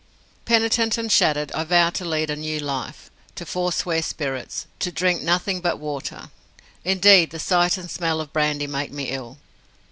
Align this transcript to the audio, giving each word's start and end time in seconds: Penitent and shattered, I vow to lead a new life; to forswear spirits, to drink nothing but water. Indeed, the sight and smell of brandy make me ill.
Penitent 0.45 0.97
and 0.97 1.11
shattered, 1.11 1.51
I 1.51 1.63
vow 1.63 1.91
to 1.91 2.03
lead 2.03 2.31
a 2.31 2.35
new 2.35 2.57
life; 2.57 3.11
to 3.35 3.45
forswear 3.45 4.01
spirits, 4.01 4.65
to 4.79 4.91
drink 4.91 5.21
nothing 5.21 5.61
but 5.61 5.77
water. 5.77 6.31
Indeed, 6.83 7.29
the 7.29 7.37
sight 7.37 7.77
and 7.77 7.87
smell 7.87 8.19
of 8.19 8.33
brandy 8.33 8.65
make 8.65 8.91
me 8.91 9.09
ill. 9.09 9.37